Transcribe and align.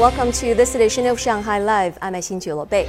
Welcome 0.00 0.32
to 0.32 0.54
this 0.54 0.74
edition 0.74 1.04
of 1.04 1.20
Shanghai 1.20 1.58
Live. 1.58 1.98
I'm 2.00 2.14
Xin 2.14 2.40
Bei. 2.70 2.88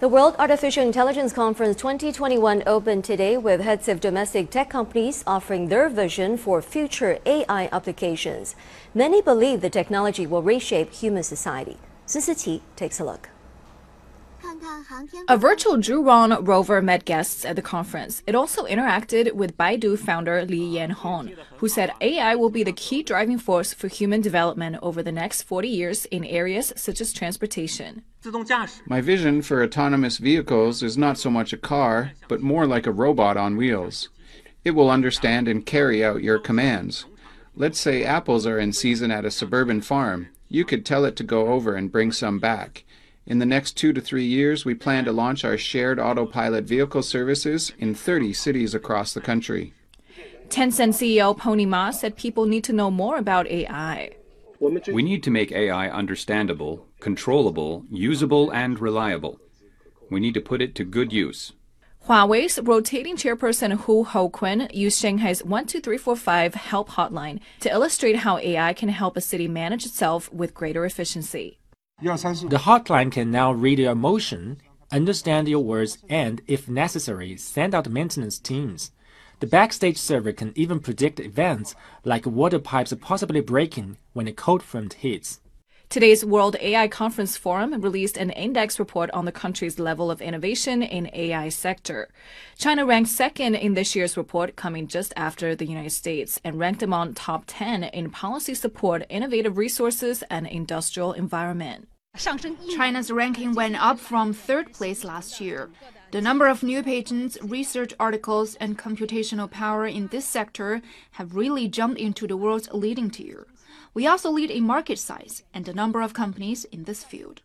The 0.00 0.08
World 0.08 0.34
Artificial 0.38 0.82
Intelligence 0.82 1.34
Conference 1.34 1.76
2021 1.76 2.62
opened 2.66 3.04
today 3.04 3.36
with 3.36 3.60
heads 3.60 3.86
of 3.86 4.00
domestic 4.00 4.48
tech 4.48 4.70
companies 4.70 5.22
offering 5.26 5.68
their 5.68 5.90
vision 5.90 6.38
for 6.38 6.62
future 6.62 7.18
AI 7.26 7.68
applications. 7.70 8.56
Many 8.94 9.20
believe 9.20 9.60
the 9.60 9.68
technology 9.68 10.26
will 10.26 10.42
reshape 10.42 10.90
human 10.90 11.22
society. 11.22 11.76
Siqi 12.06 12.62
takes 12.76 12.98
a 12.98 13.04
look. 13.04 13.28
A 15.28 15.36
virtual 15.36 15.76
Zhurong 15.76 16.46
rover 16.46 16.82
met 16.82 17.04
guests 17.04 17.44
at 17.44 17.56
the 17.56 17.62
conference. 17.62 18.22
It 18.26 18.34
also 18.34 18.64
interacted 18.66 19.32
with 19.32 19.56
Baidu 19.56 19.98
founder 19.98 20.44
Li 20.44 20.74
Yanhong, 20.74 21.36
who 21.58 21.68
said 21.68 21.92
AI 22.00 22.34
will 22.34 22.50
be 22.50 22.62
the 22.62 22.72
key 22.72 23.02
driving 23.02 23.38
force 23.38 23.72
for 23.72 23.88
human 23.88 24.20
development 24.20 24.76
over 24.82 25.02
the 25.02 25.12
next 25.12 25.42
40 25.42 25.68
years 25.68 26.04
in 26.06 26.24
areas 26.24 26.72
such 26.76 27.00
as 27.00 27.12
transportation. 27.12 28.02
My 28.86 29.00
vision 29.00 29.42
for 29.42 29.62
autonomous 29.62 30.18
vehicles 30.18 30.82
is 30.82 30.96
not 30.98 31.18
so 31.18 31.30
much 31.30 31.52
a 31.52 31.58
car, 31.58 32.12
but 32.28 32.40
more 32.40 32.66
like 32.66 32.86
a 32.86 32.92
robot 32.92 33.36
on 33.36 33.56
wheels. 33.56 34.08
It 34.64 34.72
will 34.72 34.90
understand 34.90 35.46
and 35.48 35.66
carry 35.66 36.04
out 36.04 36.22
your 36.22 36.38
commands. 36.38 37.04
Let's 37.54 37.78
say 37.78 38.04
apples 38.04 38.46
are 38.46 38.58
in 38.58 38.72
season 38.72 39.10
at 39.10 39.24
a 39.24 39.30
suburban 39.30 39.80
farm. 39.80 40.28
You 40.48 40.64
could 40.64 40.84
tell 40.84 41.04
it 41.04 41.16
to 41.16 41.24
go 41.24 41.48
over 41.48 41.74
and 41.74 41.92
bring 41.92 42.12
some 42.12 42.38
back. 42.38 42.84
In 43.26 43.38
the 43.38 43.46
next 43.46 43.72
two 43.72 43.94
to 43.94 44.02
three 44.02 44.26
years, 44.26 44.66
we 44.66 44.74
plan 44.74 45.06
to 45.06 45.12
launch 45.12 45.44
our 45.44 45.56
shared 45.56 45.98
autopilot 45.98 46.64
vehicle 46.64 47.02
services 47.02 47.72
in 47.78 47.94
30 47.94 48.34
cities 48.34 48.74
across 48.74 49.14
the 49.14 49.20
country. 49.20 49.72
Tencent 50.48 50.92
CEO 50.92 51.36
Pony 51.36 51.64
Ma 51.64 51.90
said 51.90 52.16
people 52.16 52.44
need 52.44 52.64
to 52.64 52.72
know 52.74 52.90
more 52.90 53.16
about 53.16 53.46
AI. 53.46 54.10
We 54.60 55.02
need 55.02 55.22
to 55.22 55.30
make 55.30 55.52
AI 55.52 55.88
understandable, 55.88 56.86
controllable, 57.00 57.84
usable, 57.90 58.50
and 58.50 58.78
reliable. 58.78 59.40
We 60.10 60.20
need 60.20 60.34
to 60.34 60.40
put 60.40 60.60
it 60.60 60.74
to 60.76 60.84
good 60.84 61.12
use. 61.12 61.52
Huawei's 62.06 62.60
rotating 62.62 63.16
chairperson 63.16 63.80
Hu 63.80 64.04
Houkun 64.04 64.72
used 64.74 65.00
Shanghai's 65.00 65.38
12345 65.38 66.54
help 66.54 66.90
hotline 66.90 67.40
to 67.60 67.70
illustrate 67.70 68.16
how 68.16 68.36
AI 68.36 68.74
can 68.74 68.90
help 68.90 69.16
a 69.16 69.22
city 69.22 69.48
manage 69.48 69.86
itself 69.86 70.30
with 70.30 70.52
greater 70.52 70.84
efficiency. 70.84 71.58
The 72.02 72.60
hotline 72.64 73.12
can 73.12 73.30
now 73.30 73.52
read 73.52 73.78
your 73.78 73.92
emotion, 73.92 74.60
understand 74.90 75.46
your 75.46 75.62
words, 75.62 75.98
and, 76.08 76.42
if 76.48 76.68
necessary, 76.68 77.36
send 77.36 77.72
out 77.72 77.88
maintenance 77.88 78.38
teams. 78.40 78.90
The 79.38 79.46
backstage 79.46 79.96
server 79.96 80.32
can 80.32 80.52
even 80.56 80.80
predict 80.80 81.20
events 81.20 81.76
like 82.04 82.26
water 82.26 82.58
pipes 82.58 82.92
possibly 83.00 83.40
breaking 83.40 83.96
when 84.12 84.26
a 84.26 84.32
cold 84.32 84.62
front 84.62 84.94
hits. 84.94 85.40
Today's 85.94 86.24
World 86.24 86.56
AI 86.60 86.88
Conference 86.88 87.36
Forum 87.36 87.80
released 87.80 88.16
an 88.16 88.30
index 88.30 88.80
report 88.80 89.12
on 89.12 89.26
the 89.26 89.30
country's 89.30 89.78
level 89.78 90.10
of 90.10 90.20
innovation 90.20 90.82
in 90.82 91.08
AI 91.12 91.50
sector. 91.50 92.08
China 92.58 92.84
ranked 92.84 93.10
second 93.10 93.54
in 93.54 93.74
this 93.74 93.94
year's 93.94 94.16
report, 94.16 94.56
coming 94.56 94.88
just 94.88 95.12
after 95.16 95.54
the 95.54 95.66
United 95.66 95.92
States, 95.92 96.40
and 96.42 96.58
ranked 96.58 96.82
among 96.82 97.14
top 97.14 97.44
10 97.46 97.84
in 97.84 98.10
policy 98.10 98.56
support, 98.56 99.06
innovative 99.08 99.56
resources, 99.56 100.24
and 100.28 100.48
industrial 100.48 101.12
environment. 101.12 101.86
China's 102.74 103.12
ranking 103.12 103.54
went 103.54 103.80
up 103.80 104.00
from 104.00 104.32
third 104.32 104.72
place 104.72 105.04
last 105.04 105.40
year. 105.40 105.70
The 106.10 106.20
number 106.20 106.48
of 106.48 106.64
new 106.64 106.82
patents, 106.82 107.38
research 107.40 107.94
articles, 108.00 108.56
and 108.56 108.76
computational 108.76 109.48
power 109.48 109.86
in 109.86 110.08
this 110.08 110.24
sector 110.24 110.82
have 111.12 111.36
really 111.36 111.68
jumped 111.68 112.00
into 112.00 112.26
the 112.26 112.36
world's 112.36 112.68
leading 112.72 113.10
tier. 113.10 113.46
We 113.92 114.06
also 114.06 114.30
lead 114.30 114.50
in 114.50 114.64
market 114.64 114.98
size 114.98 115.42
and 115.52 115.64
the 115.64 115.74
number 115.74 116.00
of 116.02 116.14
companies 116.14 116.64
in 116.64 116.84
this 116.84 117.04
field. 117.04 117.42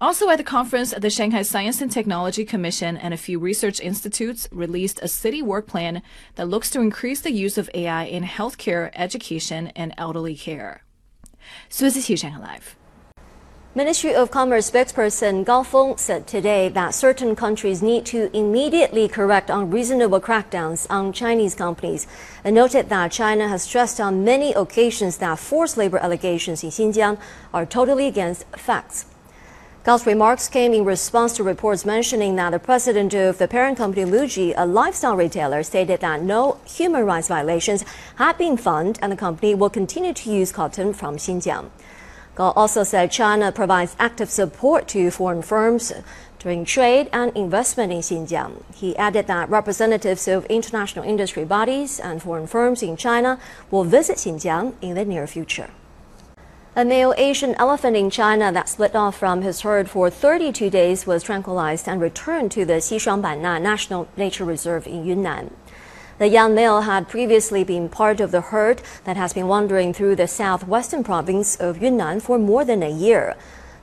Also 0.00 0.28
at 0.28 0.36
the 0.36 0.44
conference, 0.44 0.92
the 0.92 1.08
Shanghai 1.08 1.42
Science 1.42 1.80
and 1.80 1.90
Technology 1.90 2.44
Commission 2.44 2.96
and 2.96 3.14
a 3.14 3.16
few 3.16 3.38
research 3.38 3.80
institutes 3.80 4.48
released 4.50 5.00
a 5.02 5.08
city 5.08 5.40
work 5.40 5.66
plan 5.66 6.02
that 6.34 6.48
looks 6.48 6.68
to 6.70 6.80
increase 6.80 7.20
the 7.20 7.32
use 7.32 7.56
of 7.56 7.70
AI 7.74 8.04
in 8.04 8.24
healthcare, 8.24 8.90
education, 8.94 9.68
and 9.68 9.94
elderly 9.96 10.34
care. 10.34 10.82
Suzy 11.68 12.16
Shanghai 12.16 12.38
Live. 12.38 12.76
Ministry 13.76 14.14
of 14.14 14.30
Commerce 14.30 14.70
spokesperson 14.70 15.44
Gao 15.44 15.64
Feng 15.64 15.96
said 15.96 16.28
today 16.28 16.68
that 16.68 16.94
certain 16.94 17.34
countries 17.34 17.82
need 17.82 18.06
to 18.06 18.30
immediately 18.32 19.08
correct 19.08 19.50
unreasonable 19.50 20.20
crackdowns 20.20 20.86
on 20.88 21.12
Chinese 21.12 21.56
companies 21.56 22.06
and 22.44 22.54
noted 22.54 22.88
that 22.88 23.10
China 23.10 23.48
has 23.48 23.64
stressed 23.64 23.98
on 23.98 24.22
many 24.22 24.52
occasions 24.52 25.16
that 25.18 25.40
forced 25.40 25.76
labor 25.76 25.98
allegations 25.98 26.62
in 26.62 26.70
Xinjiang 26.70 27.18
are 27.52 27.66
totally 27.66 28.06
against 28.06 28.44
facts. 28.56 29.06
Gao's 29.82 30.06
remarks 30.06 30.46
came 30.46 30.72
in 30.72 30.84
response 30.84 31.34
to 31.34 31.42
reports 31.42 31.84
mentioning 31.84 32.36
that 32.36 32.50
the 32.50 32.60
president 32.60 33.12
of 33.12 33.38
the 33.38 33.48
parent 33.48 33.76
company 33.76 34.08
Muji, 34.08 34.54
a 34.56 34.66
lifestyle 34.66 35.16
retailer, 35.16 35.64
stated 35.64 35.98
that 35.98 36.22
no 36.22 36.60
human 36.64 37.04
rights 37.04 37.26
violations 37.26 37.84
had 38.18 38.38
been 38.38 38.56
found 38.56 39.00
and 39.02 39.10
the 39.10 39.16
company 39.16 39.52
will 39.52 39.68
continue 39.68 40.12
to 40.12 40.30
use 40.30 40.52
cotton 40.52 40.92
from 40.92 41.16
Xinjiang. 41.16 41.70
Gao 42.36 42.50
also 42.56 42.82
said 42.82 43.12
China 43.12 43.52
provides 43.52 43.94
active 43.98 44.28
support 44.28 44.88
to 44.88 45.10
foreign 45.10 45.42
firms 45.42 45.92
during 46.40 46.64
trade 46.64 47.08
and 47.12 47.34
investment 47.36 47.92
in 47.92 48.00
Xinjiang. 48.00 48.62
He 48.74 48.96
added 48.96 49.28
that 49.28 49.48
representatives 49.48 50.26
of 50.26 50.44
international 50.46 51.04
industry 51.04 51.44
bodies 51.44 52.00
and 52.00 52.20
foreign 52.20 52.46
firms 52.46 52.82
in 52.82 52.96
China 52.96 53.38
will 53.70 53.84
visit 53.84 54.18
Xinjiang 54.18 54.74
in 54.82 54.94
the 54.94 55.04
near 55.04 55.26
future. 55.26 55.70
A 56.76 56.84
male 56.84 57.14
Asian 57.16 57.54
elephant 57.54 57.96
in 57.96 58.10
China 58.10 58.50
that 58.50 58.68
split 58.68 58.96
off 58.96 59.16
from 59.16 59.42
his 59.42 59.60
herd 59.60 59.88
for 59.88 60.10
32 60.10 60.70
days 60.70 61.06
was 61.06 61.22
tranquilized 61.22 61.88
and 61.88 62.00
returned 62.00 62.50
to 62.50 62.64
the 62.64 62.74
Xishuangbanna 62.74 63.62
National 63.62 64.08
Nature 64.16 64.44
Reserve 64.44 64.88
in 64.88 65.06
Yunnan. 65.06 65.54
The 66.16 66.28
young 66.28 66.54
male 66.54 66.82
had 66.82 67.08
previously 67.08 67.64
been 67.64 67.88
part 67.88 68.20
of 68.20 68.30
the 68.30 68.40
herd 68.40 68.82
that 69.02 69.16
has 69.16 69.32
been 69.32 69.48
wandering 69.48 69.92
through 69.92 70.14
the 70.14 70.28
southwestern 70.28 71.02
province 71.02 71.56
of 71.56 71.82
Yunnan 71.82 72.20
for 72.20 72.38
more 72.38 72.64
than 72.64 72.84
a 72.84 72.88
year. 72.88 73.34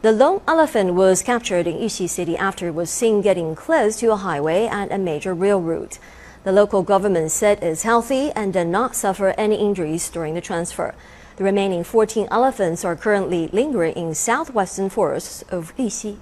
The 0.01 0.13
lone 0.13 0.39
elephant 0.47 0.93
was 0.93 1.23
captured 1.23 1.67
in 1.67 1.75
Yuxi 1.75 2.07
City 2.07 2.37
after 2.37 2.67
it 2.67 2.73
was 2.73 2.89
seen 2.89 3.19
getting 3.21 3.53
close 3.53 3.97
to 3.97 4.13
a 4.13 4.15
highway 4.15 4.67
and 4.67 4.89
a 4.91 4.97
major 4.97 5.33
rail 5.33 5.59
route. 5.59 5.99
The 6.45 6.53
local 6.53 6.83
government 6.83 7.31
said 7.31 7.61
it's 7.61 7.83
healthy 7.83 8.31
and 8.31 8.53
did 8.53 8.67
not 8.67 8.95
suffer 8.95 9.35
any 9.37 9.57
injuries 9.57 10.09
during 10.09 10.33
the 10.33 10.41
transfer. 10.41 10.95
The 11.35 11.43
remaining 11.43 11.83
14 11.83 12.29
elephants 12.31 12.85
are 12.85 12.95
currently 12.95 13.49
lingering 13.51 13.95
in 13.95 14.15
southwestern 14.15 14.89
forests 14.89 15.41
of 15.49 15.75
Yuxi. 15.75 16.17